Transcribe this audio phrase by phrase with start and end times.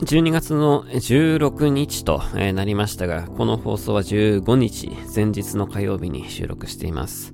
[0.00, 7.32] 12月の16日となりましたが、この放送は15日、前日の火曜日に収録しています。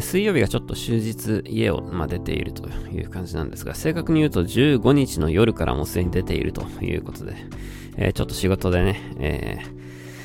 [0.00, 7.36] 水曜日がちょっと終日家を、まあ、出ているという感じなんですが、正確に言うと15日の夜からもうすでに出ているということで、
[7.96, 9.58] えー、ちょっと仕事でね、え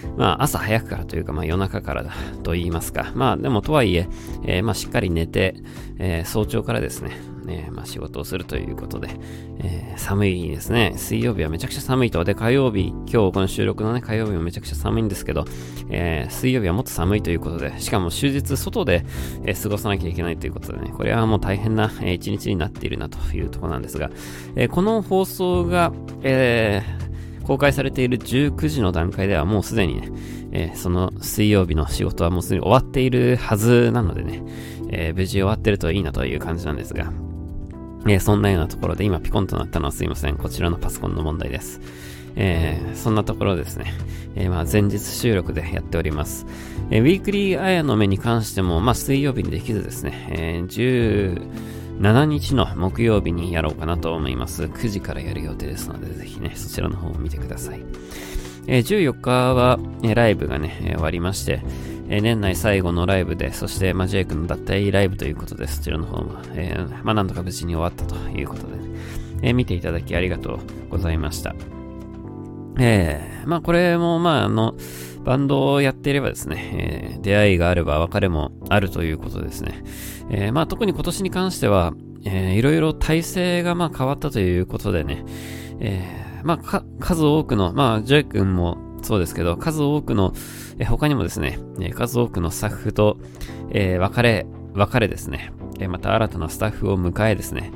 [0.03, 3.11] ー、まあ朝早くからというか、まあ夜中からだと言いますか。
[3.13, 4.07] まあでもとはいえ、
[4.43, 5.55] えー、まあしっかり寝て、
[5.99, 7.11] え、早朝からですね、
[7.45, 9.09] ね、まあ、仕事をするということで、
[9.59, 10.93] えー、寒いですね。
[10.97, 12.23] 水曜日はめちゃくちゃ寒いと。
[12.23, 15.45] で、火曜日、今日この収録のね、火曜日もめちゃくちゃ寒いんですけど、
[15.89, 19.05] えー、水曜日はもっと寒いということで、しかも終日外で、
[19.45, 24.09] えー、過ごさなきゃいけないということでね、これはもう大変な、えー、一日になっているなというところなんですが、
[24.55, 25.91] えー、この放送が、
[26.23, 30.11] えー、公開されている19時の段階ではもうすでにね、
[30.51, 34.41] えー、その水曜日の仕事はもうすでに終わっているはずなのでね、
[34.89, 37.11] えー、無事終わってるといいなという感じなんですが、
[38.05, 40.37] えー、そんなようなところで今ピコンとなったのはすいません。
[40.37, 41.81] こちらのパソコンの問題です。
[42.35, 43.93] えー、そんなところですね。
[44.35, 46.45] えー、まあ前日収録でやっております。
[46.91, 51.39] えー、ウィークリーアヤの目に関しても、まあ水曜日にできずですね、えー、
[51.99, 54.63] 17日の木曜日にやろうかなと思います。
[54.63, 57.81] 9時からやる予定ですので、ぜひね、そちらの方を見てください。
[58.67, 61.61] えー、14日は、えー、ライブがね、え、終わりまして、
[62.09, 68.73] えー、年内最後のライブで、そして、まあ、ジェイ君の脱退ライブということで、そちらの方も、えー、まあ、なんとか無事に終わったということで、
[69.41, 71.55] えー、見ていただきありがとうございました。
[72.77, 74.75] えー、まあ、これも、まあ、あの、
[75.23, 79.83] バンドをやっていればですね、えー、出会いがあれば別れもあるということですね。
[80.29, 81.93] えー、まあ、特に今年に関しては、
[82.25, 85.25] えー、いろいろ体制がまあ変わったということでね、
[85.79, 90.33] えー、まあ、数多くの、まあ、ジェイ君もそうですけど、数多くの、
[90.79, 93.17] え他にもですね、え数多くのスタッフと、
[93.69, 97.71] えー、別れ、別れですね、えまた新たなスタッフを迎えですね、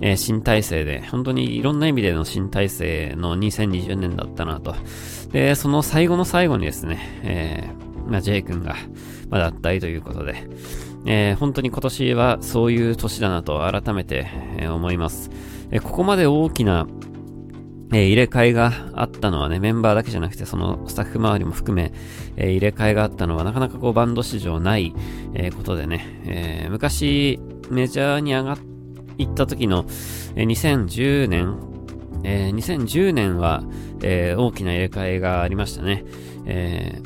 [0.00, 4.74] えー、新体制で、本当にいろんな意味での新体制の2020年だったなと。
[5.32, 8.76] で、その最後の最後にですね、えー、まあ、J 君が、
[9.28, 10.48] まだ脱退ということで、
[11.06, 14.26] えー、本当に今年はそういう年だなと改めて、
[14.58, 15.30] え、思います。
[15.70, 16.86] え、ここまで大きな
[17.90, 21.92] えー、入れ替えがあったのはね、メンバーだけじゃなくて、そのスタッフ周りも含め、
[22.36, 24.94] えー、入れ替えがあったのはなかなかこうバンド史上ない、
[25.34, 27.40] えー、ことでね、え、昔
[27.70, 28.58] メジャーに上が
[29.16, 29.86] 行った時の、
[30.36, 31.56] えー、2010年、
[32.24, 33.64] えー、2010年は、
[34.02, 36.04] え、大きな入れ替えがありましたね。
[36.46, 37.00] え、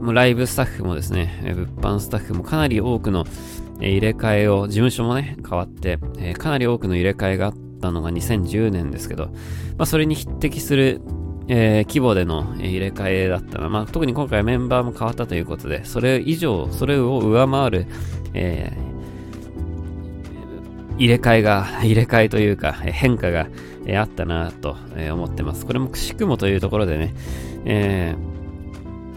[0.00, 3.24] もうライブスタッフもですね、え、物販スタッフもかなり多くの、
[3.80, 9.32] 入れ替えを、事務所もね、変わって、え、かなり多くの入れ替えがあったったのが2010年ですけど、ま
[9.80, 11.00] あ、それに匹敵する、
[11.48, 13.68] えー、規模での入れ替えだったな。
[13.68, 17.86] まあ、特に今回メンバーも変わったということで、それ以上、それを上回る、
[18.32, 23.48] えー、入れ替えが、入れ替えというか、変化が、
[23.86, 24.76] えー、あったなと、
[25.12, 25.66] 思ってます。
[25.66, 27.14] これもくしくもというところでね、
[27.64, 28.34] えー、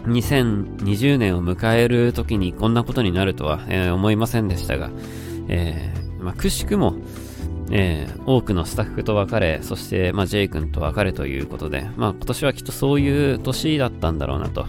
[0.06, 4.90] 2020年を迎える時にこんなことになるとは、えー、思いませんでしたが、
[5.48, 6.94] えーまあ、くしくも、
[7.70, 14.66] えー、多くのスタッフと別れ、そして、まあ、ジェイ君と別れということで、まあ、今年はきっとそういう年だったんだろうなと、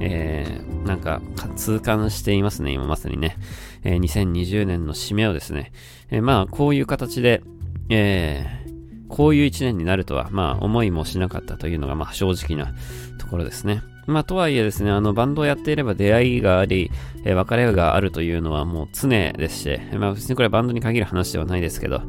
[0.00, 1.20] えー、なんか、
[1.56, 3.36] 痛感していますね、今まさにね。
[3.84, 5.72] えー、2020年の締めをですね、
[6.10, 7.42] えー、まあ、こういう形で、
[7.90, 12.74] えー、こういう一年になるとは、まあ、思いもしなかったというのが、まあ、正直な
[13.18, 13.82] ところですね。
[14.08, 16.90] まあ、とはいえですね、あの、バンドをやっていれば出会いがあり、
[17.24, 22.00] えー、別れがあるというのはもう常ですし、まあ、別にこれはバンドに限る話ではないですけど、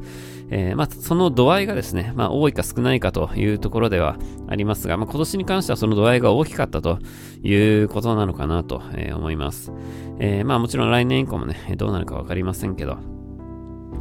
[0.50, 4.18] えー、まあ、その度合いがですね、まあ、多いか少ないかというところでは
[4.48, 7.00] ありますが、まあ、今年に関してはその度合いが大きかったと
[7.44, 9.74] いうことなのかなと、えー、思います。
[10.20, 12.98] えー、まあ、もちろん来年以降もね、どうなるかわかりませんけど、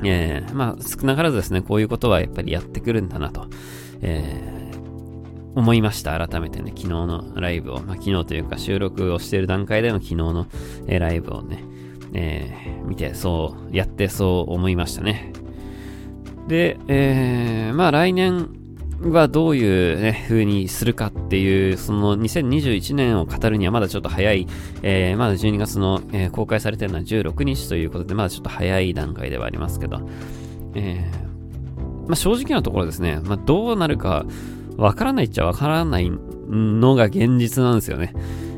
[0.04, 3.48] えー、まあ、少なからずですね、こういうことはやっぱりやってくるんだなと、
[4.02, 4.57] えー
[5.58, 6.16] 思いました。
[6.16, 10.46] 改めてね、昨日のライブを、まあ、昨日というか収録をしている段階での昨日の、
[10.86, 11.64] え、ライブをね、
[12.12, 15.32] えー、見て、そう、やってそう思いましたね。
[16.46, 18.48] で、えー、まあ来年
[19.02, 24.46] はどういうね、風にするかっていう、その2021年を語るにはまだちょっと早い、
[24.82, 30.00] えー、まだ12月の、えー、公開されてるのは16日ということで、まだちょっと早い段階ではありますけど、
[30.74, 34.24] えー、まあ正直なところですね、まあどうなるか、
[34.78, 36.10] わからないっちゃわからない
[36.48, 38.14] のが現実なんですよね。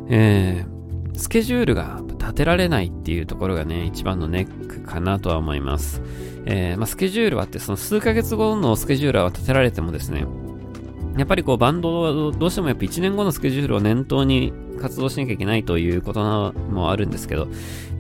[0.09, 6.03] えー、スケジュールが立てられないっていうところがね、一番のネックかなとは思います。
[6.45, 10.27] えー、まあ、スケジュールはって、その数ヶ月後のスケジュールは立てられてもですね、
[11.17, 17.49] やっぱりこうバンドはどうしてもやっぱ1年後のスケジュールを念頭に活動しなきゃいけないということもあるんですけど、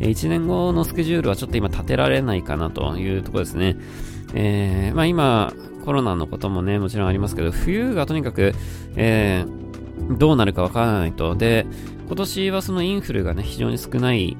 [0.00, 3.76] 1年後のスケジュールはちょっと今立てられないかなというところですね。
[4.34, 5.52] えー、まあ今、
[5.84, 8.54] コロナのこともね、もちろんありますけど、冬がとにかく、
[8.96, 11.34] えー、どうなるかわからないと。
[11.34, 11.66] で、
[12.06, 14.36] 今年はそのインフルがね、非常に少ない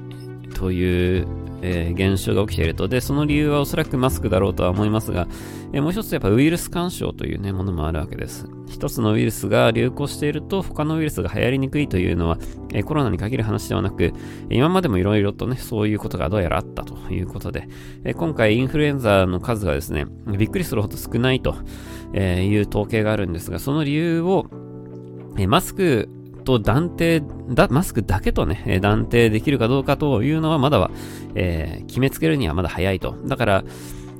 [0.53, 1.27] という
[1.61, 2.87] えー、現象が起きていると。
[2.87, 5.27] で、その理由はおそらくマスクだろうとは思いますが、
[5.73, 8.47] えー、もう一つやっぱウイルス干渉というね、ものもあるわけです。
[8.67, 12.37] 一つのウイルスが流行していると、他のウイルスが流行りにくいというのは、
[12.73, 14.13] えー、コロナに限る話ではなく、
[14.49, 17.67] 今までもいろいろとね、そういうことがどうやらあったということで、
[18.03, 20.05] え今回インフルエンザの数がですね、
[20.37, 21.55] びっくりするほど少ないと
[22.15, 24.47] いう統計があるんですが、その理由を、
[25.37, 26.09] えマスク
[26.43, 30.91] と断定だ、マスクだけとね、断定できるかどうかというのはまだは、
[31.35, 33.15] えー、決めつけるにはまだ早いと。
[33.25, 33.63] だから、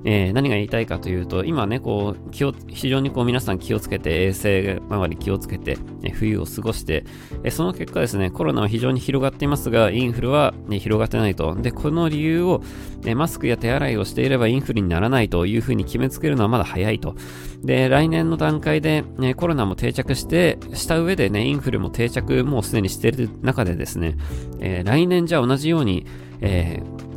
[0.03, 7.06] えー、何が言いたいかというと、今ね、こう、気を、非常にこう皆さん気をつけて、衛生周り気をつけて、え冬を過ごして、
[7.44, 11.56] えその結果ですね、コロナは非常に広がっていますが、インフルは、ね、広がってないと。
[11.56, 12.62] で、この理由を、
[13.06, 17.15] えマスクや手洗いをしていればインフルにならないというふうに決めつけるのはまだ早いと。
[17.63, 24.18] で、来年の段階で、ね、コロナも定着して、した上でね、インフルも定着もうすでにしている中でですね、
[24.59, 26.06] えー、来年じゃあ同じように、
[26.42, 27.11] えー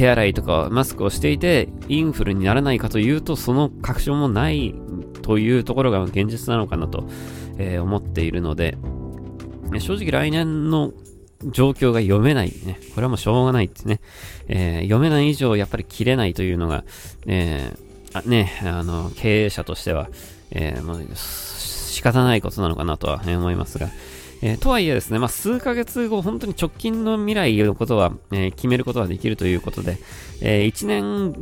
[0.00, 4.74] 手洗いとかマスクをしていてインフルにならないかというとその確証もない
[5.20, 7.04] というところが現実なのかなと、
[7.58, 8.78] えー、思っているので
[9.78, 10.94] 正直来年の
[11.44, 12.78] 状況が読めないね。
[12.94, 14.00] これはもうしょうがないってね。
[14.48, 16.84] えー、読めない以上やっぱり切れないというのが、
[17.26, 20.10] えー、あね、あの、経営者としては、
[20.50, 23.88] えー、もう仕方ないことなのかなとは思いますが、
[24.42, 29.98] えー、とはいえですね、まあ、数ヶ月後、本当に直近の未来のことは、えー、決めることができるということで、
[30.40, 31.32] えー、1年、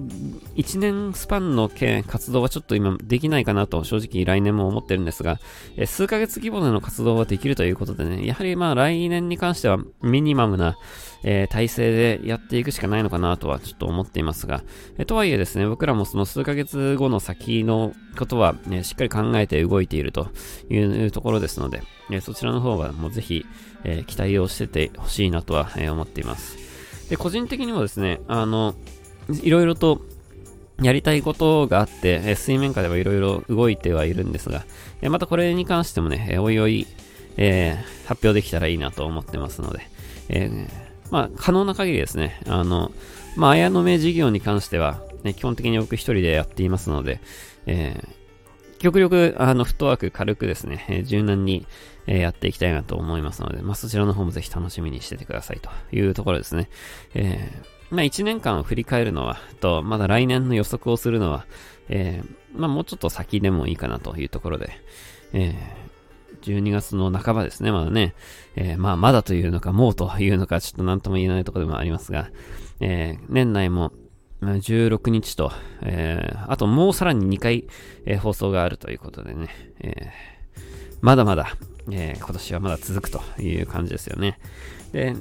[0.57, 1.71] 1年スパンの
[2.07, 5.39] 活動はちょっと今できないかなと正直来年も思ってるんですが、
[5.77, 10.77] え数ヶ月規模での活動はできるということでね、やはりまあ来年に関してはミニマムな、
[11.23, 14.63] えー、体制でやっていくしかないのかなとはちょっと思っていますが、
[14.99, 20.29] えー、とはいえですね、僕らもその数ヶ月後の先のことは、ね、しっかり考えて動いていると
[20.71, 23.47] いうところですので、えー、そちらの方はもうぜひ、
[23.85, 26.57] え期待をしててほしいなとは、え思っています。
[27.09, 28.75] で、個人的にもですね、あの、
[29.43, 30.01] いろいろと
[30.83, 34.65] やりたいことがあって、え水面下ではいろいろ動いてはいるんですが、
[35.01, 36.89] えまたこれに関してもね、えおいおい、
[37.37, 39.89] えー、発表できたらいいなと思ってますので、
[40.29, 42.93] えーまあ、可能な限りですね、あの、
[43.37, 47.21] まあ、綾野目事業に関しては、ね、基本的に僕一人でやっていますので、
[47.67, 51.67] えー、極力、あの、フットワーク軽くですね、えー、柔軟に、
[52.07, 56.69] えー、やっていきたいなと思いますので、まあ、そちらの方もぜひ楽しみにしててくださいというところですね。
[57.15, 61.47] えー、まあ、1年間を振り返るのは、と、まだ来年の予測をするのは、
[61.89, 64.71] えー、まあ、もうちょっと先でもいいかなというところで、
[65.33, 65.88] えー、
[66.43, 68.15] 12月の半ばですね、まだね。
[68.57, 72.31] えー、まあ、まだというのか、もうというのか、ちょっと何とも言えないところでもありますが、
[72.81, 73.93] えー、年内も、
[74.41, 75.51] 16日と、
[75.83, 77.67] えー、あともうさらに2回、
[78.07, 79.49] えー、放送があるということでね、
[79.81, 80.61] えー、
[81.01, 81.57] まだまだ、
[81.91, 84.39] え、今年はまだ続くという感じですよね。
[84.93, 85.17] で、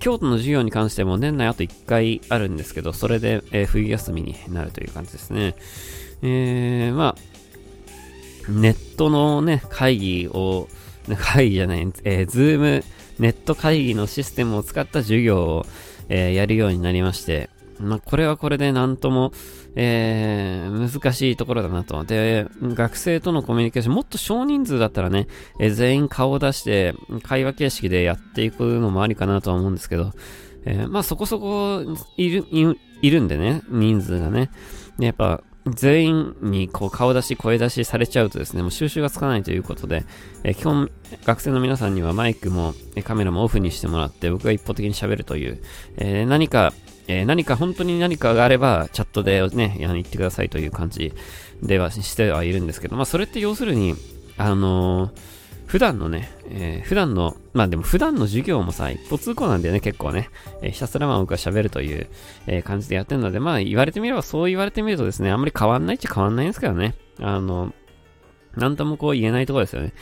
[0.00, 5.54] 京都の授業に関しても年内あと1回あるんですけど、それで、え、冬休みになるという感じですね。
[6.22, 7.37] え、まあ、
[8.48, 10.68] ネットのね、会議を、
[11.18, 12.84] 会議じゃない、えー、ズーム、
[13.18, 15.66] ネット会議のシステムを使った授業を、
[16.08, 17.50] えー、やるようになりまして、
[17.80, 19.32] まあ、これはこれでなんとも、
[19.76, 22.02] えー、難しいところだなと。
[22.04, 25.28] で、学生とのコミュニケーション、もっと少人数だったらね、
[25.60, 30.12] えー、全員顔を出して、会話形式でやっていくのもありかなとは思うんですけど、
[30.64, 31.82] えー、まあそこそこ
[32.16, 32.44] いる、
[33.02, 34.50] いるんでね、人数がね。
[34.98, 35.42] やっぱ、
[35.74, 40.04] 全員にこう顔出し、声出しされちゃうとですね、もう収集がつかないということで、
[40.44, 40.90] えー、基本、
[41.24, 45.62] 学生の皆さんにはマイクも、カメラもオフにしてもらって、僕が一方的に喋るという、
[45.96, 46.72] えー、何か、
[47.06, 51.14] えー、何か本当に何かがあれば、チャットでね、言ってくださいという感じ
[51.62, 53.94] ではしてはいるんですけど、まあ、それって要するに、
[54.36, 55.37] あのー
[55.68, 60.30] 普段のね、えー、普段の、まあでも普段の授業もさ、一歩通行なんだよね、結構ね。
[60.62, 62.08] えー、ひたすらまあ僕が喋るという、
[62.46, 66.94] えー、感じでやってるので、まあ言われてみれば、そう言われてみるとですね、あんまり変わんないっちゃ変わんないんですけどね。
[67.20, 67.74] あの、
[68.56, 69.92] なんともこう言えないところですよね。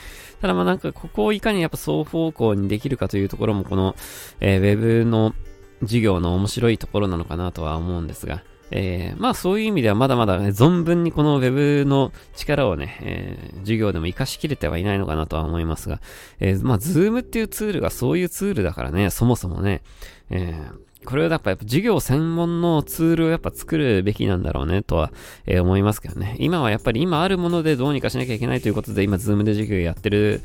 [0.41, 3.93] ただまあなんか、ここをいかにやっぱ双方向にできるかというところも、この、
[4.39, 5.35] えー、ウェブの
[5.81, 16.01] 授業の面白いところなのかなとは思うんですが、えー、まあそういう意味ではまだまだ、ね、存分にこの Web の力をね、えー、授業でも活かしきれてはいないのかなとは思いますが、
[16.39, 19.81] えー、まあ Zoom っていうツールがそういうツールだからね、そもそもね、
[20.29, 25.13] えー、これはやっぱ、やっぱ授業専門のツールをやっぱ作るべきなんだろうねとは、
[25.45, 26.35] えー、思いますけどね。
[26.39, 30.41] 今はやっぱり今あるものでどうにかしなきゃいけないということで今 Zoom で授業やってる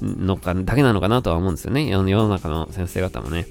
[0.00, 1.88] のか、だけなのかなとは思うんですよね。
[1.88, 3.46] 世の中の先生方もね。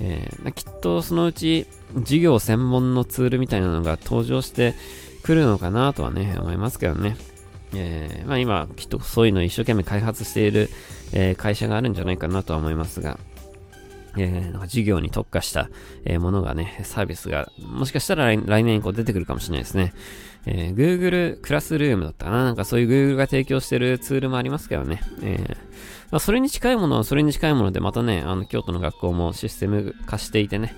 [0.00, 1.66] えー、きっとそのうち
[2.00, 4.74] 授業専門のツールみたいなのが登場して、
[5.22, 7.16] くるのかなとはね、思いますけどね。
[7.74, 10.68] えー、まあ今、きっとそういうのを一生懸命開発している、
[11.12, 13.18] えー、会社があるんじゃないかなとは思いますが、
[14.18, 15.70] えー、なんか事業に特化した、
[16.04, 19.94] えー、ものがね、サービスが、もしかしたら来来年以降出てくるかもしれないですね。
[20.44, 25.00] えー、Google クラスルームだったかななんかそういう Google が提供しているツールもありますけどね。
[25.22, 25.56] えー、
[26.10, 30.74] まあ、それに近いものはそれに近いもので、またね、あの、京都の学校もシステム化していてね、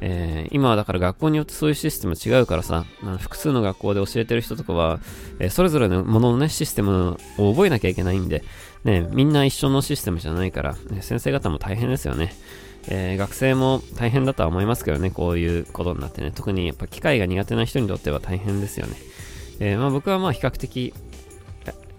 [0.00, 2.84] えー、今はだから学校によってそういうシステム違うからさ、
[3.18, 5.00] 複数の学校で教えてる人とかは、
[5.38, 8.44] えー、それぞれのもののね、システムを覚えなきゃいけないんで、
[8.84, 12.34] ね、みんな一緒のシステムじゃないから、ね、先生方も大変ですよね。
[12.90, 18.96] えー、学生も大変だとは思いますけどね、こういうことになってね、特にやっぱ機械が苦手な人にとっては大変ですよね。
[19.60, 20.94] え、まあ、僕はまあ比較的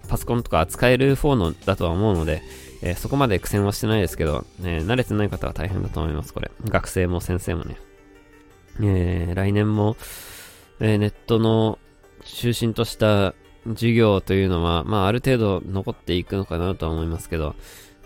[0.08, 2.42] パソコンとか扱える方のだとは思うので、
[2.82, 6.50] え、そこまで苦戦はしてないですけど、え慣れてない方は大変だと思います、これ。
[6.64, 7.76] 学生も先生もね。
[8.80, 9.96] え来年も、
[10.80, 11.78] えネットの
[12.24, 13.34] 中心とした
[13.66, 17.54] 授業というのは、まあある程度残っていくのかなとは思いますけど、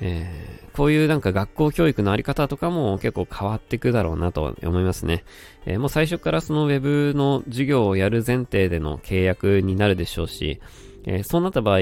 [0.00, 5.25] えー、こういうなんか学校教育のあり方とかも結構変わっていくだろうなと思いますね。
[5.66, 10.61] えー、もう最初からその Web の授業をやる前提での契約になるでしょうし、
[11.04, 11.80] えー、そうなった場合、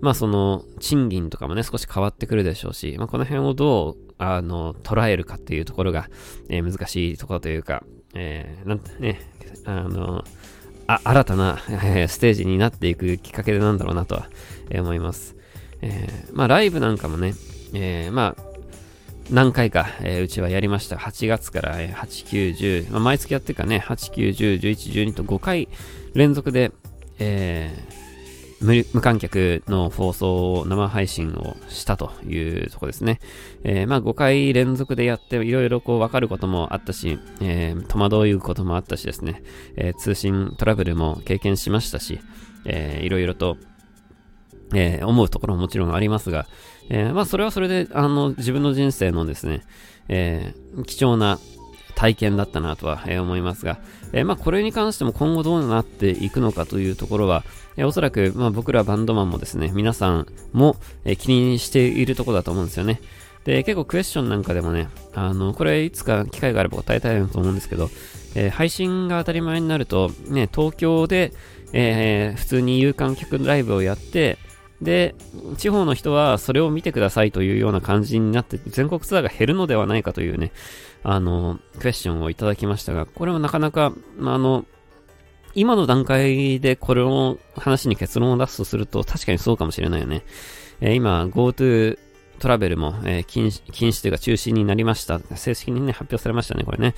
[0.00, 6.08] まあその賃金とかもね少し変わってくるでしょうし、まあこの辺をどうあの捉えるかっていうところが、
[6.48, 7.82] え難しいところというか、
[8.14, 9.20] えなんてね、
[9.64, 10.24] あの、
[10.86, 14.28] あ新たな、えステージになっていくきっかけでなんだろうなとは、
[14.68, 15.36] え思います。
[15.82, 17.34] えー、まあライブなんかもね、
[17.72, 18.50] えー、まあ
[19.30, 20.96] 何回か、えー、うちはやりました。
[20.96, 25.68] 8月から、えー、8、9、10、まあ、毎月やってるかね、8、9、10、11、12と5回
[26.14, 26.72] 連続で、
[27.20, 28.09] えー、
[28.60, 33.20] 無観客の放送を生配信をしたというとこですね。
[33.64, 39.42] えー、まあ5回連続でやっていろいろこう分かることもあったし、えー、戸惑うこともあったしですね、
[39.76, 42.20] えー、通信トラブルも経験しましたし、
[42.66, 43.56] え、いろいろと
[44.74, 46.46] えー、思うところももちろんありますが、
[46.88, 49.62] えー、まあそれはそれで、あの、自分の人生のですね、
[50.08, 51.38] えー、貴重な
[51.94, 53.78] 体験だったなとは、思いますが、
[54.12, 57.44] えまあこれに関しても今後どうなっていくのかというところは、
[57.80, 63.00] えおそらく、まあ僕らバンドマンもですね、皆さんも、え気にしているところだと思うんですよね。
[63.44, 67.88] で、結構クエスチョンなんかでもね、あの、これいつか機会があれば答えたいなと思うんですけど、
[68.34, 71.32] えー、配信が当たり前になると、ね、東京で、
[71.72, 74.36] えー、普通に有観客ライブをやって、
[74.82, 75.14] で、
[75.56, 80.52] 地方の人はそれを見てくださいというような感じになって、全国ツアーが減るのではないかというね、
[81.02, 84.66] あの、クエスチョンをいただきましたが、これはなかなか、まあの、
[85.54, 90.22] 今の段階でこれを話に結論を出すとすると確かにそうかもしれないよね。
[90.80, 91.98] えー、今、GoTo
[92.40, 95.20] トラベルも、えー、禁止、禁止というか中止になりました。
[95.36, 96.94] 正式にね、発表されましたね、これね。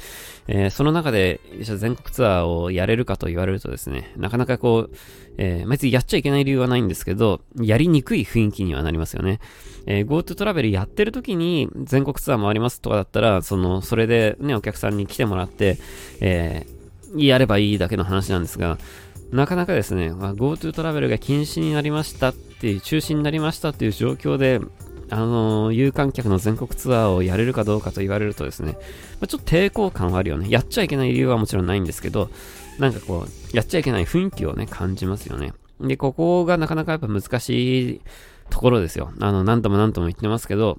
[0.47, 4.97] えー、その中で、全国ツアーをやれるかと言われるとですね、なかなかこう、
[5.39, 9.41] えー、別にやっちゃいけない理由はないんですけど、やりにくい雰囲気にはなりますよね。
[9.87, 15.79] えー、GoTo トラベルやってる時に全国ツアー回りますとかだったら、その、それでね、お客さんに来てもらって、
[16.21, 16.72] えー、
[17.17, 18.79] やればいいだけの話なんですが、
[19.33, 24.61] なかなかですね、まあ、GoTo トラベルが禁止になりましたっていう、中止になりましたっていう状況で、
[25.11, 28.79] あのー、有観客の全国ツアーをやれるかどうかと言われるとですね、ま
[29.23, 30.49] あ、ちょっと抵抗感はあるよね。
[30.49, 32.31] やっちゃいけない理由はもちろんないんですけど、
[32.79, 35.53] なんかこう、やっちゃいけない雰囲気をね、感じますよね。
[35.81, 38.01] で、ここがなかなかやっぱ難しい
[38.51, 39.13] ところですよ。
[39.21, 40.79] あの、何度も何度も言ってますけど、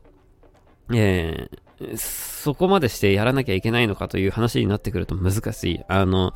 [0.91, 1.59] えー、
[1.97, 5.79] そこまでしてやらなきゃいけないのかという話になってくると難しい。
[5.87, 6.33] あの、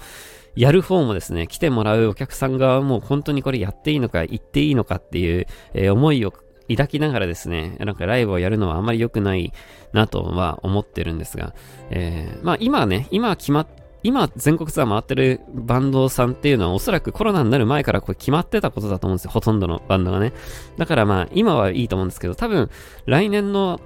[0.56, 6.34] やる方もですね、来てもらうお客さん側も本当にこれやっていいのか、言っていいのかっていう、えー、思いを
[6.70, 9.53] 抱きながらですね、なんかライブをやるのはあまり良くない
[9.94, 11.53] なとは思ってるんですが、
[11.91, 13.67] えー、まあ今ね、今決まっ
[14.03, 19.32] 今全国ツアー回ってるバンドさんっていうのはおそらくコロナになる前からこれ決まってたことだと思うんですよ。
[19.32, 20.34] ほとんどのバンドがね。
[20.77, 22.70] だからまあ今はいいと思うんですけど、多分
[23.06, 23.82] 来年の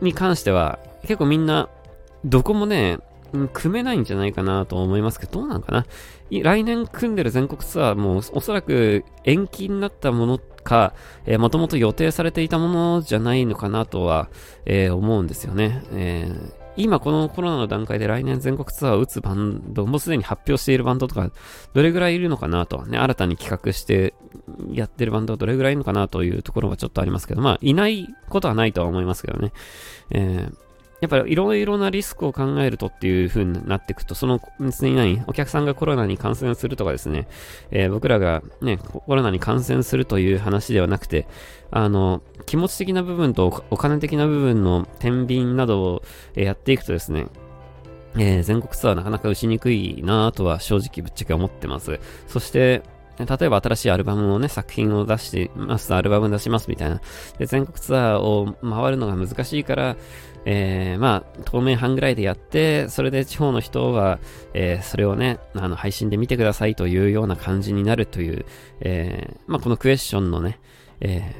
[0.00, 1.68] に関しては結構みんな
[2.24, 2.98] どこもね、
[3.52, 5.86] 組めないんじゃないかなと思いますけど、どうなんかな
[6.30, 10.94] 来年組んでる全国ツアーもおそらく延期になったものか、
[11.26, 14.30] えー、もともと予定されていたものじゃないのかなとは、
[14.64, 15.82] えー、思うんですよね。
[15.92, 21.30] えー今このコロナの段階で来年全国ツアーを打つバンド、もうすでに発表しているバンドとか、
[21.72, 24.14] どれぐらいいるのかなと、ね、新たに企画して
[24.72, 29.52] やってるバンドはどれぐらいいるのかなというところはちょっとありますけど、まあ、いないことはないとは思いますけどね。
[30.10, 30.64] えー
[31.00, 37.28] やっぱりいろいろなリスクを考えるとっていう風になっていくと、その別に何お客さんがコロナに感染するとかですね、
[37.70, 41.26] えー、僕らがね、コロナに感染するという話ではなくて、
[41.70, 46.02] あの、気持ち的な部分とお金的な部分の天秤などを
[46.34, 47.26] やっていくとですね、
[48.16, 51.98] えー、全国ツアーなかなか打ちにくいなぁとは正直ぶっちゃけ思ってます。
[52.28, 52.82] そして、
[53.18, 57.00] 例えば新しいアルバムをね、作品を出してます、アルバム出しますみたいな。
[57.38, 59.96] で、全国ツアーを回るのが難しいから、
[60.46, 64.18] えー、まあ、当面半ぐらいでやって、それで地方の人は、
[64.52, 68.44] えー、それをね、あの、配信で見てくださいというような感じになるという、
[68.80, 70.60] えー、まあ、このクエスチョンのね、
[71.00, 71.34] え、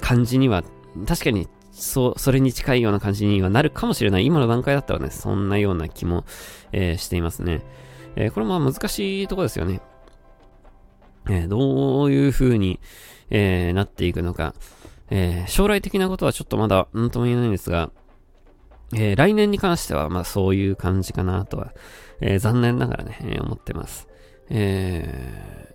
[0.00, 0.64] 感じには、
[1.06, 4.26] 確かに、そう、それに近いような感じにはなるかもしれない。
[4.26, 6.24] 今の段階だったらね、そんなような気も、
[6.72, 7.62] え、していますね。
[8.16, 9.80] え、これも難しいとこですよね。
[11.30, 12.80] え、どういう風に、
[13.30, 14.54] え、なっていくのか。
[15.10, 17.90] え、将来的なことはちょっとまだ何とも言えないんですが、
[18.94, 21.72] えー、来年に関しては、まあそういう感じかなとは、
[22.20, 24.08] えー、残念ながらね、えー、思ってます。
[24.50, 25.74] え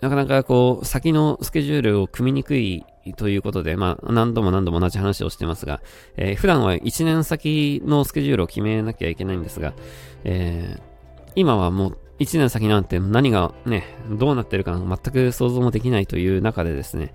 [0.00, 2.84] ー、なかなかこう、先のスケジュールを組みにくい
[3.16, 5.80] ということで、まあ何度も何度も同じ話をしてますが、
[6.16, 9.72] えー、普段は1年先のスケジュールを決めなきゃいけないんですが、
[10.24, 17.14] えー、今はもう1年先なんて何がね、どうなってるか全く想像もできないという中でですね、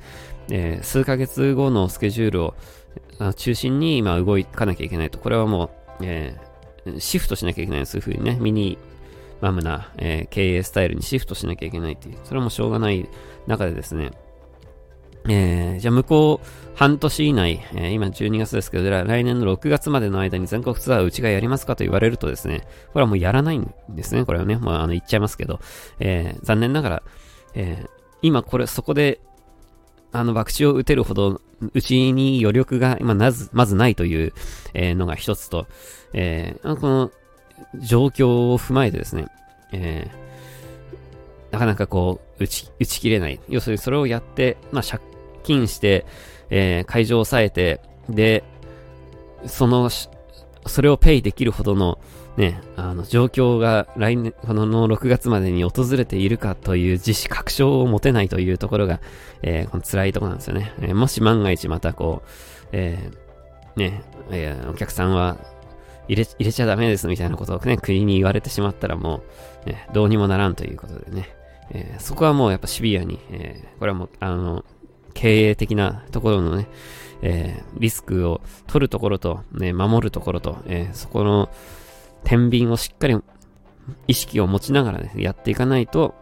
[0.49, 2.55] えー、数ヶ月後のスケジュールを
[3.35, 5.19] 中心に今動かなきゃいけないと。
[5.19, 5.69] これはもう、
[6.01, 7.85] えー、シフトしなきゃいけない。
[7.85, 8.77] そういうふうにね、ミニ
[9.41, 12.17] マムな、えー、経営スタイルにシフトしなきゃいけないっていう。
[12.23, 13.07] それはもうしょうがない
[13.47, 14.11] 中でですね、
[15.27, 24.25] えー、じゃあ向こう半年以内、えー、今12月ですけど、来年の6月までの間に全国ツアーうちがやりますかと言われるとですね、これはもうやらないんですね。
[24.25, 25.59] これはね、まあ、あの言っちゃいますけど、
[25.99, 27.03] えー、残念ながら、
[27.53, 27.85] え、
[28.21, 29.21] 今これ、そこで
[30.11, 31.41] あの、爆地を打てるほど、
[31.73, 34.33] うちに余力が今、まず、まずないという、
[34.73, 35.67] えー、のが一つと、
[36.13, 37.11] えー、この
[37.79, 39.27] 状況を踏まえてですね、
[39.71, 43.39] えー、なかなかこう、打ち、打ち切れない。
[43.49, 45.01] 要するにそれをやって、まあ、借
[45.43, 46.05] 金して、
[46.49, 48.43] えー、会場を抑えて、で、
[49.45, 51.99] その、それをペイできるほどの、
[52.37, 58.99] ね、あの、状況が来年、この6月までに訪れているかという自死確証を持てないというところが、
[59.41, 60.73] えー、この辛いところなんですよね。
[60.81, 62.29] えー、もし万が一またこう、
[62.73, 65.37] えー、ね、えー、お客さんは
[66.07, 69.21] 入れ、入れちゃダメですみたいなことをね、国に言われてしまったらも
[69.65, 71.29] う、ね、どうにもならんということでね、
[71.71, 74.65] えー、そこはもうやっぱシビアに、えー、これはもう、あの、
[75.13, 76.67] 経営的なところのね、
[77.21, 81.49] えー、リスクを取るところと、ね、守るところと、えー、そこの、
[82.25, 83.17] 天秤をしっかり
[84.07, 86.13] 意識を持ちながらね、やっていかないと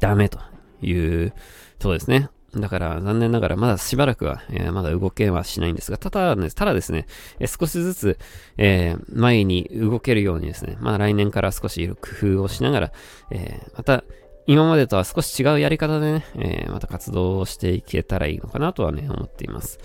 [0.00, 0.40] ダメと
[0.80, 1.32] いう
[1.78, 2.28] とこですね。
[2.54, 7.06] だから残念ながらまだしばらくは、えー、まだ動けはしないんですが、ただね、ただですね、
[7.38, 8.18] えー、少しずつ、
[8.58, 11.96] えー、前に動けるようにですね、まあ来年から少し工
[12.34, 12.92] 夫をしながら、
[13.30, 14.04] えまた
[14.46, 19.78] 今までとは少し違うやり方でね、えまた活動をしていけたらいいのかなとはね、思っています。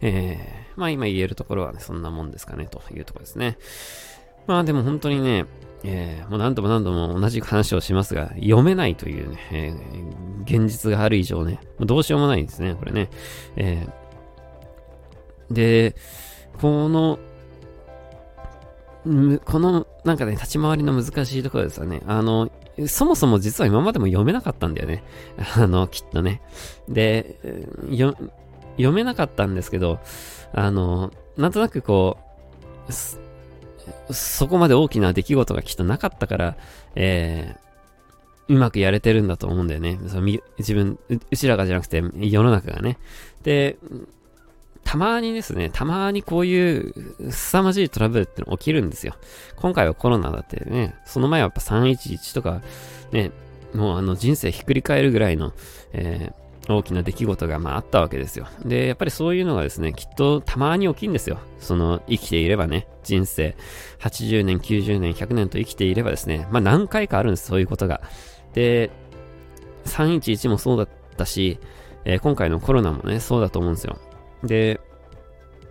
[0.00, 3.58] えまあ今言えるところはね、そんなもんですかね、というところですね。
[4.48, 5.44] まあでも本当にね、
[5.84, 13.10] えー、もう何度も何度も同じ話をしますが、読めないというね、えー、現実がある以上ね、どうしようもないんですね、これね。
[13.56, 15.94] えー、で、
[16.60, 17.18] この、
[19.44, 22.00] この、なんかね、立ち回りの難しいところですよね。
[22.06, 22.50] あの、
[22.86, 25.04] そもそも実は今までも読めなかったんだよね。
[25.56, 26.40] あの、きっとね。
[26.88, 27.36] で、
[27.90, 30.00] 読めなかったんですけど、
[30.54, 32.16] あの、なんとなくこ
[32.88, 32.92] う、
[34.10, 36.56] そこまで大きな出来事がきっとなかったから、
[36.94, 39.98] えー、うまくやれてるんだと思うんだよね。
[40.08, 42.98] その自分う、うちらがじゃなくて世の中がね。
[43.42, 43.76] で、
[44.84, 49.14] たまにですね、たまにこういう凄まじいトラブルっての起きるんですよ。
[49.56, 52.62] 今回はコロナだってね、その前はやっぱ311とか、
[53.12, 53.30] ね、
[53.74, 55.52] もうあの人生ひっくり返るぐらいの、
[55.92, 58.46] えー大きな出来事がまああったわけですよ。
[58.64, 61.38] で、やっぱりそういうのがですね、きっとたまに起きんですよ。
[61.58, 63.56] その生きていればね、人生
[64.00, 68.02] 80年、90年、100年と生きていればですね、まあ何回かあるんです、そういうことが。
[68.52, 68.90] で、
[69.86, 71.58] 311もそうだったし、
[72.04, 73.98] えー、今回のコロナもね、そうだと思うんですよ。
[74.44, 74.80] で、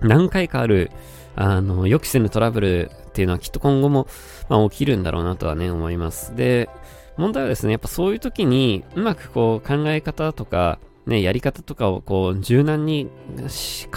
[0.01, 0.91] 何回かある、
[1.35, 4.07] あの、予期せぬトラブルっていうのはきっと今後も、
[4.49, 6.35] まあ、起きるんだろうなとはね、思います。
[6.35, 6.69] で、
[7.17, 13.09] 問題はですね、やっぱそういう時に、うまくこう考え方とか、ね、やり方とかをこう柔軟に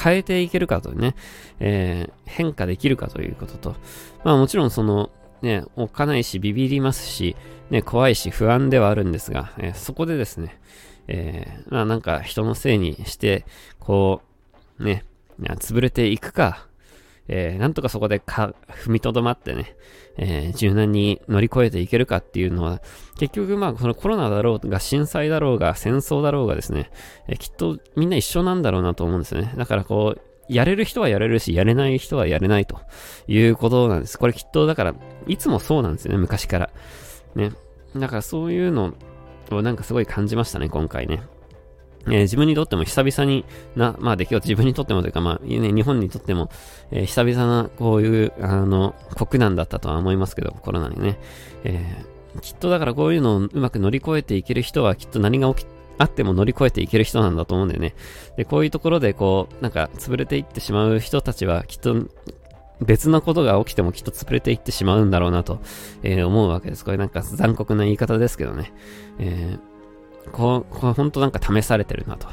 [0.00, 1.16] 変えていけるかとね、
[1.58, 3.76] えー、変化できるかということと、
[4.24, 5.10] まあもちろんその、
[5.42, 7.36] ね、おっかないしビビりますし、
[7.68, 10.60] ね、怖いし不安ではあるんですが、えー、そこでですね、
[11.08, 13.44] えー、まあなんか人のせいにして、
[13.80, 14.22] こ
[14.78, 15.04] う、ね、
[15.40, 16.68] 潰れていくか、
[17.32, 19.76] えー、なんとかそこでか踏みとどまってね、
[20.16, 22.82] えー、柔軟に乗り越えていけるかっていうのは、
[23.18, 26.90] 結局まあそのコロナだろうが震災だろうが戦争だろうがですね、
[27.28, 29.54] えー、きっとみんな一緒なんだろうなと思うんですね。
[29.56, 32.80] だからこう、やれる人はやれるし、やれない人はやれないと
[33.28, 34.18] いうことなんです。
[34.18, 34.94] これきっとだから、
[35.28, 36.70] いつもそうなんですよね、昔から。
[37.36, 37.52] ね。
[37.94, 38.94] だからそういうの
[39.52, 41.22] をなんかすごい感じましたね、今回ね。
[42.06, 43.44] えー、自分にとっても久々に
[43.76, 46.50] な、まあ出来事、自分にとってもというか、まあ、ね、日本にとっても、
[46.90, 51.18] えー、久々な、こういう、あの、国難だったとは思いますけど、コロナにね。
[51.64, 57.94] えー、きっとだからこういうのをうまく乗り越えていける人は、きっと何が起き、あっても乗り越えていける人なんだと思うんだよね。
[58.36, 62.06] で、こういうところで、こう、なんか、潰れていってしまう人たちは、きっと、
[62.80, 65.60] 別のことが起きてもきっと潰れていってしまうんだろうなと、
[66.02, 66.84] えー、思うわけです。
[66.84, 68.72] これなんか残酷な言い方ですけどね。
[69.18, 69.69] えー
[70.30, 72.28] こう、こう本当なんか試されてるなと、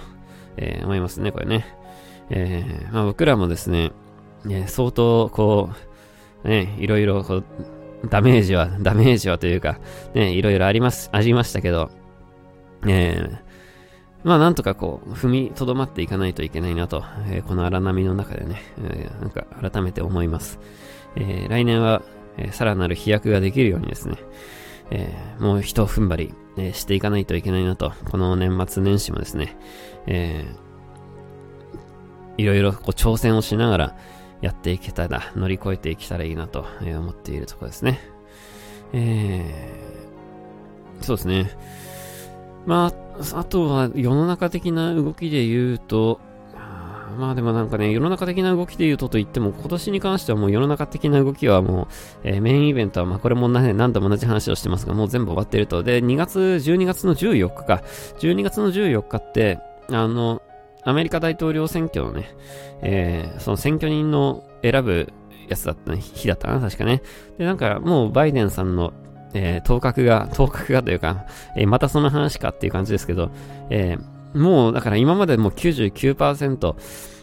[0.58, 1.66] えー、思いますね、これね。
[2.30, 3.92] えー、まあ僕らもですね、
[4.46, 5.70] ね相当こ
[6.44, 7.46] う、ね、いろいろこう、
[8.10, 9.80] ダメージは、ダメージはというか、
[10.14, 11.90] ね、いろいろあります、ありましたけど、
[12.86, 13.38] えー、
[14.24, 20.60] まあなんとかこう、踏みとどまっていかないといけないなと、えー、この荒波の中でね、えー、なんか改めて思います。
[21.16, 22.02] えー、来年は、
[22.38, 24.18] えー、さらなる飛躍ができるようにですね、
[24.92, 29.58] えー、もう一踏ん張り、えー、していかないといけないなと、この年末年始もですね、
[30.06, 33.98] えー、いろいろこう挑戦をしながら
[34.42, 38.00] やっていけたら、乗り越えていけたらいいなと、思っているところですね。
[38.94, 41.52] えー、そうですね。
[42.66, 42.94] ま
[43.34, 46.20] あ、あとは世の中的な動きで言うと、
[47.18, 51.88] まあでもなんかね、世の中的な動きで言うとと言っても、今年に関してはもう世の中的な動きはもう、
[52.24, 55.84] えー、メインイベントは、まあこれもね、何度も同じ話をしてますが、もう全部終わってると。
[55.84, 57.82] で、2月、12月の14日か。
[58.20, 60.42] 12月の14日って、あの、
[60.84, 62.36] アメリカ大統領選挙のね、
[62.82, 65.12] えー、その選挙人の選ぶ
[65.48, 67.02] やつだった日だったな、確かね。
[67.38, 68.94] で、なんかもうバイデンさんの
[69.34, 73.30] えー、頭角が、頭角がというか、えー、またその話かっていう感じですけど、
[73.70, 76.76] えー、もう、だから今までもう99%、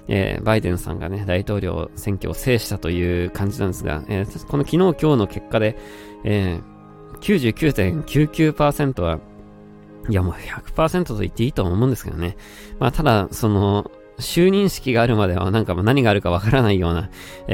[0.06, 5.76] えー、バイデンさんがね、大統領選挙を制したという感じなんですが、えー、この昨日今日の結果で、
[6.24, 6.74] えー、
[7.20, 9.18] 99.99%は、
[10.10, 12.36] いやもう100%と言っていいと思うんですけどね。
[12.78, 17.10] まあただ、その、就任式があるまではなんか何があるかわからないような、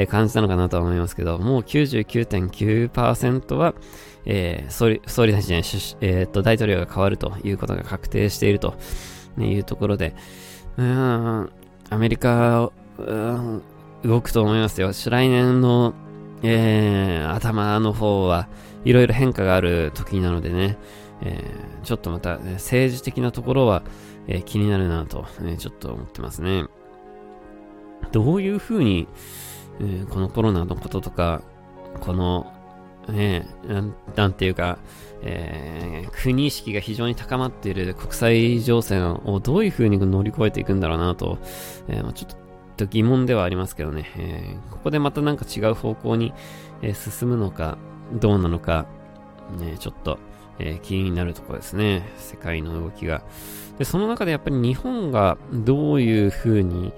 [0.07, 3.73] 感じなのかなと思いますけど、もう99.9%は、
[4.25, 5.57] えー、総理、総理大臣、
[6.01, 8.75] えー、っと、大統領が変わるということが確定していると
[9.37, 10.15] ねいうところで、
[10.77, 11.51] うん、
[11.89, 13.61] アメリカ、うん、
[14.03, 14.91] 動くと思いますよ。
[14.93, 15.93] 来年の、
[16.43, 18.47] えー、頭の方は
[18.83, 20.77] いろいろ変化がある時なのでね、
[21.21, 23.83] えー、ちょっとまた、ね、政治的なところは、
[24.27, 26.65] えー、気になるなと、え、ちょっと思ってますね。
[28.11, 29.07] どういうふうに、
[29.79, 31.41] え、このコロナのこととか、
[31.99, 32.51] この
[33.07, 33.47] ね、
[34.15, 34.79] なんていうか、
[35.23, 41.37] えー、国意識が非常に高まっている国際情勢をどういう風に乗り越えていくんだろうなと、
[41.87, 42.37] えー、ちょっ
[42.77, 46.33] と疑問ではありますけどね、えー、ここでまたなんか違う方向に、
[46.81, 47.77] え進むのか、
[48.13, 48.87] どうなのか、
[49.59, 50.17] ね、ちょっと、
[50.59, 52.03] え気になるところですね。
[52.17, 53.23] 世界の動きが。
[53.77, 56.93] で、その中でやっぱり日本がどういう風に、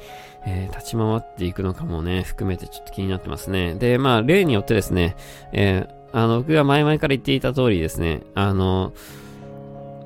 [0.45, 3.75] えー、立ち回っていくのかもね、含めてちょっと気になってますね。
[3.75, 5.15] で、まあ、例によってですね、
[5.53, 8.93] えー、あの、僕が前々から言っていた通りですね、あの、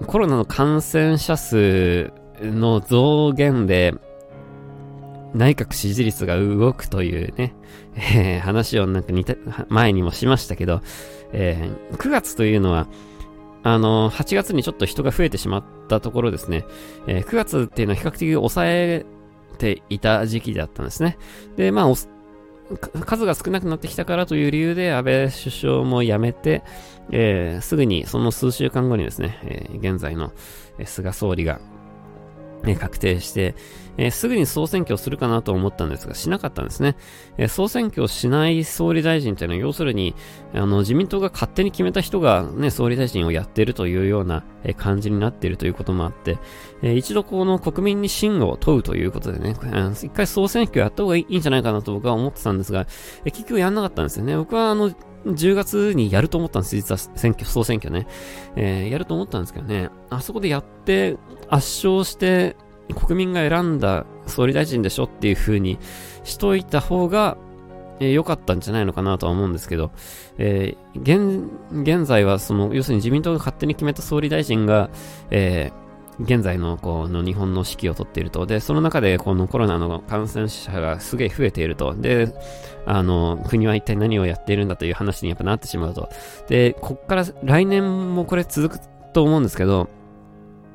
[0.07, 3.93] コロナの感染者数の増減で、
[5.33, 7.53] 内閣支持率が動くというね、
[7.95, 9.35] えー、話をなんか似た、
[9.67, 10.81] 前にもしましたけど、
[11.33, 12.87] えー、9月というのは、
[13.63, 16.63] あの、8月にちょっと人が増えてしまったところですね、
[17.05, 19.05] えー、9月っていうのは比較的抑え
[19.57, 21.17] ていた時期だったんですね。
[21.57, 21.93] で、まあ、
[23.06, 26.63] 数が少なくなってきたからという理由で安倍首相も辞めて、
[27.12, 30.32] えー、すぐにその数週間後にですね、えー、現在の
[30.86, 31.60] 菅総理が
[32.65, 33.55] え確定して、
[33.97, 36.95] えー、すぐに総選挙をするかなと思ったんですが、しなかったんですね。
[37.37, 40.15] えー、総選挙をしない総理大臣というのは、要するに、
[40.53, 46.37] あの、自民党が勝手に決めた人がね、総理大臣をやっているというような、えー、感じになっているということもあって、
[46.83, 49.55] え一度この国民に信を問うということでね、
[49.93, 52.85] 一回総選挙やった方がいいんじゃないかなと僕は思ってたんですが、
[53.25, 54.37] え結局やんなかったんですよね。
[54.37, 54.91] 僕はあの、
[55.33, 58.07] 10月にやると思ったんです、実は選挙、総選挙ね。
[58.55, 61.17] えー、やると思ったんですけどね、あそこでやって、
[61.49, 62.55] 圧勝して、
[62.95, 65.77] 国民が選んだ総理大臣でしょっていう風に
[66.23, 67.37] しといた方が、
[67.99, 69.91] えー、良かったんじゃないのかなとは思うんですけど、
[70.37, 74.89] えー、現、現在はその、要するに自民党が勝手に決めた総理大臣が、
[75.31, 78.45] えー、現在のこの日本の指揮を取っていると。
[78.45, 81.93] で、その中でこのコロナの感染者がすげえ増えていると。
[81.93, 82.33] で、
[82.88, 86.10] あの、国は一体何をやっているんだという話にやっぱなってしまうと。
[86.47, 88.80] で、こっから来年もこれ続く
[89.13, 89.89] と思うんですけど、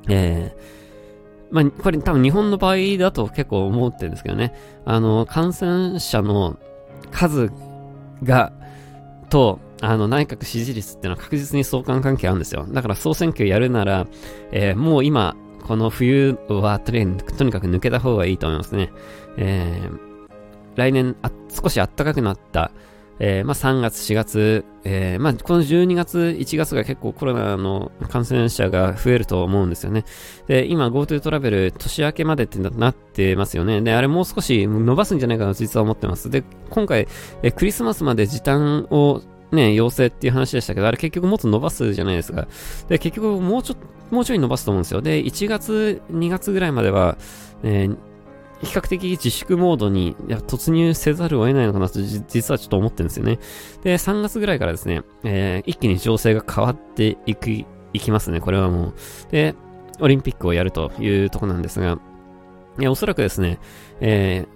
[0.09, 0.55] え
[1.51, 4.55] まあ、これ多分日本の場合だと結構思ってるんですけどね。
[4.85, 6.59] あの、感染者の
[7.11, 7.51] 数
[8.23, 8.53] が、
[9.29, 12.67] と、あの、内閣支持率っていうのは確実に相関関係あるんですよ。
[12.69, 14.07] だから総選挙やるなら、
[14.51, 18.91] えー、もう今、この冬はとにとにかく抜けた方がいいと思いますね。
[19.37, 20.12] えー、
[20.77, 22.73] 来年あ、少し暖かくなった、
[23.19, 30.05] えー、まあ、3月、4月、えー、まあ、この12月、1月が結構コロナの感染者が増えると思うんですよね。
[30.49, 33.81] で、今 GoTo トラベル年明けまでってなってますよね。
[33.81, 36.31] で、あれもう少し伸ばすんじゃないかなと実は思ってます。
[36.31, 37.07] で、今回、
[37.43, 42.49] えクリスマスまで時短をね、要請っていう話でしたけど、あれ結局もっと伸ばすじゃないですか。
[42.89, 43.77] で、結局もうちょ、
[44.11, 45.03] もうちょい伸ばすと思うんですよ。
[45.03, 47.19] で、1月、2月ぐらいまでは、
[47.63, 47.97] えー
[48.63, 50.15] 比較的自粛モードに
[50.47, 53.39] 突入せざるを得ないのかなと実はちょっと思ってるんですよね。
[53.83, 58.95] で、3月ぐらいからですね、えー、一気に情勢が変わっていく、いきますね、これはもう。
[59.31, 59.55] で、
[60.01, 61.99] オリンピックをやるというとこなんですが、
[62.79, 63.59] いや、おそらくですね、
[64.01, 64.47] え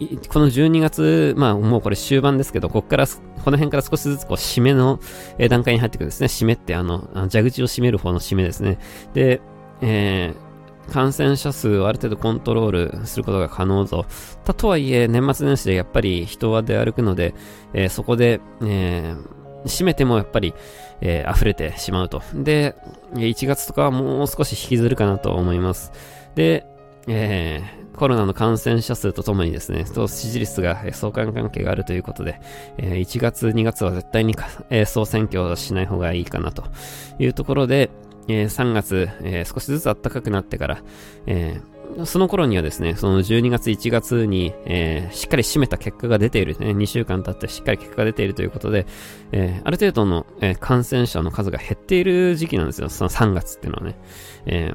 [0.00, 5.00] ー、この12月、まあもうこれ終盤ですけど、こっから、この辺から少しずつこう締めの
[5.48, 6.26] 段階に入ってくるんですね。
[6.26, 8.78] 締めってあの、蛇口を締める方の締めですね。
[9.14, 9.40] で、
[9.80, 10.45] えー、
[10.90, 12.70] 感染者数をある程度コントロー
[13.00, 14.06] ルすることが可能と。
[14.44, 17.34] たとはいえ、年末年始でやっぱり人は出歩くので、
[17.72, 20.54] えー、そこで、えー、閉めてもやっぱり、
[21.00, 22.22] えー、溢れてしまうと。
[22.34, 22.76] で、
[23.14, 25.92] 1月とかはもう少し引きずるかなと思います。
[26.34, 26.66] で、
[27.08, 32.40] えー、コロナの感染者数とともにですね、と支持率が相関関係があるということで、
[32.78, 34.34] えー、1月、2月は絶対に、
[34.70, 36.64] えー、総選挙をしない方がいいかなと
[37.18, 37.90] いうところで、
[38.28, 40.82] えー、3月、えー、少しずつ暖かくなってから、
[41.26, 48.86] えー、その頃にはですね、その12月、1月に、え、しっかり締めた結果が出ている、ね、2週間経ってしっかり結果が出ているということで、
[49.32, 53.98] え、ある程度の、え、感染者の数が減っている時期なんですよ、その3月っていうのはね。
[54.46, 54.72] え、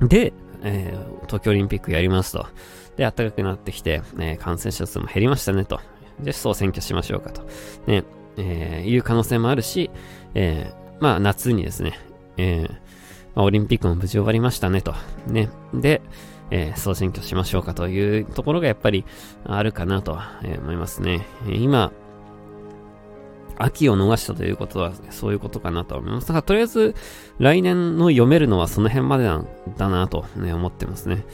[0.00, 0.94] で、え、
[1.26, 2.46] 東京オリンピックやりますと。
[2.96, 5.80] で、暖かくなってきて、え、感染者数も減りましたねと。
[6.22, 7.42] じゃあ、総選挙しましょうかと。
[7.86, 8.04] ね、
[8.36, 9.90] え、いう可能性もあるし、
[10.34, 11.98] え、まあ、夏にですね、
[12.36, 12.72] えー、
[13.34, 14.94] まあ、オリンピックも無事終わりましたねと。
[15.26, 15.50] ね。
[15.74, 16.02] で、
[16.50, 19.04] えー、総選挙しましょうかというところがやっぱり
[19.44, 21.26] あるかなと、え思いますね。
[21.46, 21.92] 今、
[23.58, 26.28] 秋を逃したということは、そういうことかなと思います。
[26.28, 26.94] だから、とりあえず、
[27.38, 31.24] 来年の読めるのはその辺までなんだなと、ね、思ってますね。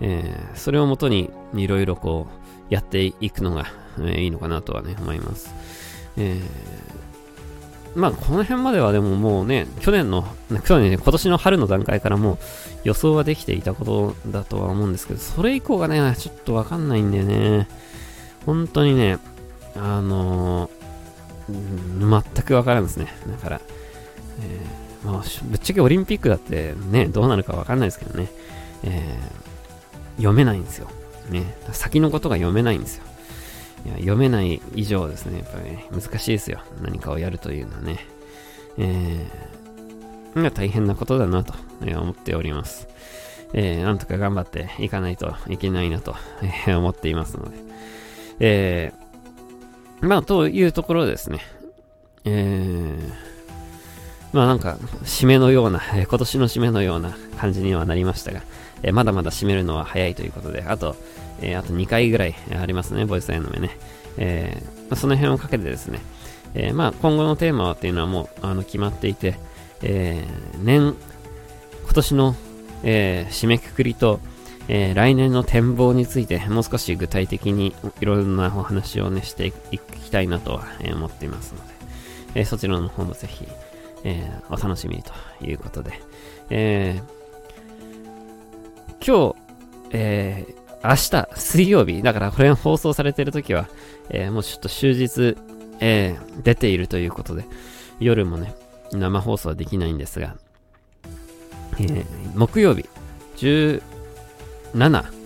[0.00, 3.66] えー、それをもとに、いろいろこう、やっていくのが、
[3.98, 5.54] えー、いいのかなとはね、思います。
[6.16, 6.99] えー
[7.94, 10.24] まあ、この辺まではでももうね、去年の、
[10.64, 12.38] 去年ね、今年の春の段階からもう
[12.84, 17.68] 予想はできていたことだとは思うんですけど、それ以降がね、ちょっとわかんないんだよね。
[18.46, 19.18] 本当にね、
[19.76, 23.12] あのー、全くわからんですね。
[23.28, 23.60] だから、
[24.40, 28.28] えー、まあ、ぶっちゃけオリンピックだってね、どうなるかわかんないですけどね、
[28.84, 30.88] えー、読めないんですよ。
[31.28, 33.04] ね、先のことが読めないんですよ。
[33.84, 36.60] いや読めない以上ですね、やっぱり、難しいですよ。
[36.82, 37.98] 何かをやるというのはね。
[38.78, 42.88] えー、大変なことだなと、思っております。
[43.52, 47.56] えー、なんとか頑張っていかないといけないなと、えー、思っていますので。
[48.38, 51.40] えー、まあ、というところですね。
[52.24, 53.12] えー、
[54.32, 58.42] まあなんか、締めのような、え、今年の締めのような感じにはなりましたが、
[58.82, 60.96] えー、まだまだ締めるのは早いということで、あと、
[61.42, 63.76] え、あと2回ぐらいありますね、ボイスアイの目ね。
[64.16, 66.00] えー、その辺をかけてですね、
[66.54, 69.36] え、まあ今後のテーマっていうのはもうあの決まっていて、
[69.82, 70.24] え、
[70.58, 70.94] 年、
[71.84, 72.36] 今年の、
[72.82, 74.20] え、締めくくりと、
[74.68, 80.60] え、来年の展望についてもう少し具体的にいろんなお話をねしていきたいなと、
[80.94, 83.46] 思っていますので、え、そちらの方もぜひ、
[84.04, 85.12] え、お楽しみにと
[85.44, 86.00] いうことで、
[86.50, 87.02] え、
[89.04, 89.36] 今日、
[89.92, 93.68] えー、明日、水曜日、だからこれが放送されている時は、
[94.08, 95.36] えー、もうちょっと終日、
[95.80, 97.44] えー、出ているということで、
[97.98, 98.54] 夜もね、
[98.92, 100.36] 生放送はできないんですが、
[101.78, 102.88] えー、木曜日、
[103.36, 103.82] 17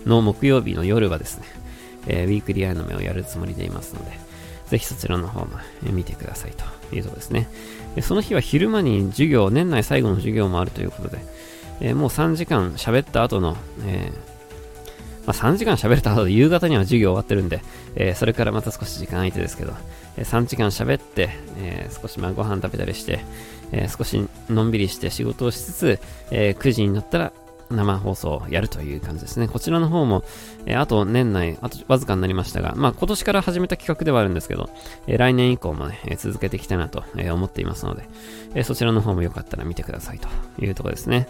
[0.05, 1.45] の木曜日の夜はですね、
[2.07, 4.11] えー、ウィークリーアイの目をやるつもりでいますので、
[4.67, 5.47] ぜひそちらの方も
[5.83, 6.65] 見てくださいと
[6.95, 7.47] いうところですね。
[8.01, 11.19] その日は昼間に授業、年内最後の授業もあるということで、
[11.79, 14.34] えー、もう3時間喋った後の、えー
[15.25, 17.61] まあ、3時間喋れた後で夕方には授業終わってるんで、
[17.95, 19.73] えー、それからまた少し時間空いてですけど、
[20.17, 23.19] えー、3時間喋って、えー、少しまあご飯食べたりして、
[23.71, 25.99] え少しのんびりして仕事をしつつ、
[26.31, 27.33] え9時になったら
[27.69, 29.47] 生放送をやるという感じですね。
[29.47, 30.23] こちらの方も、
[30.65, 34.69] えあと年内、あとわずかになりましたが、まあ今年から始めた企画ではあるんですけど、
[35.07, 38.07] え来年以降もね、え続けていきたいなと、え思っていますので、
[38.53, 40.27] えそちらの方もよかったら見てくださいと
[40.63, 41.27] いうところですね。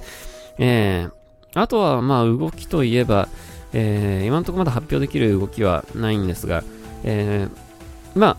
[0.57, 1.25] えー
[1.57, 3.29] あとは、まあ、動きといえば、
[3.73, 6.63] えー、今のところまだ発表できる動きはないんですが、
[7.03, 8.37] えー、ま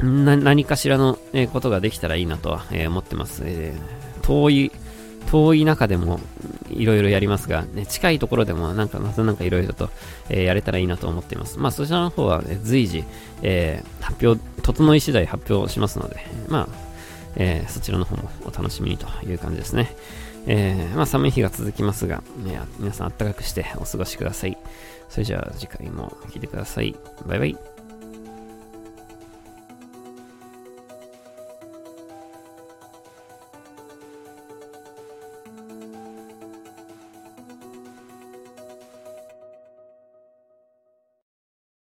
[0.00, 1.18] あ、何かしらの、
[1.52, 3.42] ことができたらいいなとは、え、思ってます。
[3.44, 3.74] え、
[4.22, 4.72] 遠い、
[5.30, 6.20] 遠い中でも
[6.70, 9.90] いろいろやりますが、ね、近いところでもなんかまたなんかいろいろと、
[10.28, 11.58] えー、やれたらいいなと思っています。
[11.58, 13.04] まあそちらの方は、ね、随時、
[13.42, 16.16] えー、発表、整い次第発表しますので、
[16.48, 16.94] まあ、
[17.36, 19.94] えー、そちらの方もお楽しみにという感じですね。
[20.46, 24.58] えー、まあ寒い日が続きますが、ね、皆さん暖かくしてお過ごしください。
[25.08, 26.94] それじゃあ次回も聴いてください。
[27.26, 27.73] バイバイ。